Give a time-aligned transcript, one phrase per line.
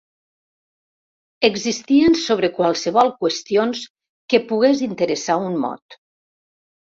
[1.49, 3.83] Existien sobre qualssevol qüestions
[4.33, 6.01] que pogués interessar un mod.